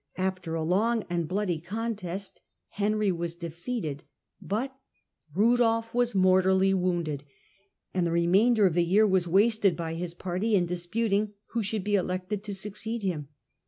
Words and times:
After 0.17 0.55
a 0.55 0.63
long 0.63 1.01
Battle 1.01 1.15
on 1.15 1.23
^^^ 1.23 1.27
bloody 1.27 1.59
coutest 1.59 2.41
Henry 2.69 3.11
was 3.11 3.35
defeated, 3.35 4.03
but 4.41 4.71
^Sof 4.71 5.35
Rudolf 5.35 5.93
was 5.93 6.15
mortally 6.15 6.73
wounded, 6.73 7.23
and 7.93 8.07
the 8.07 8.11
re 8.11 8.23
Bndoif, 8.25 8.25
1080 8.33 8.51
maindcr 8.51 8.65
of 8.67 8.73
the 8.73 8.83
year 8.83 9.05
was 9.05 9.27
wasted 9.27 9.77
by 9.77 9.93
his 9.93 10.15
party 10.15 10.55
in 10.55 10.65
disputing 10.65 11.33
who 11.51 11.61
should 11.61 11.83
be 11.83 11.93
elected 11.93 12.43
to 12.45 12.55
succeed 12.55 13.03
him. 13.03 13.27